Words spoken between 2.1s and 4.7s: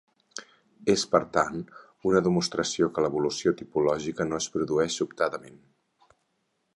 una demostració que l'evolució tipològica no es